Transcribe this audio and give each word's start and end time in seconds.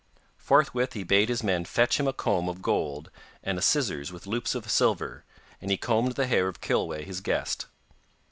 Forthwith 0.39 0.93
he 0.93 1.03
bade 1.03 1.29
his 1.29 1.43
men 1.43 1.63
fetch 1.63 1.99
him 1.99 2.07
a 2.07 2.11
comb 2.11 2.49
of 2.49 2.63
gold 2.63 3.11
and 3.43 3.59
a 3.59 3.61
scissors 3.61 4.11
with 4.11 4.25
loops 4.25 4.55
of 4.55 4.67
silver, 4.67 5.25
and 5.61 5.69
he 5.69 5.77
combed 5.77 6.13
the 6.13 6.25
hair 6.25 6.47
of 6.47 6.59
Kilweh 6.59 7.03
his 7.05 7.21
guest. 7.21 7.67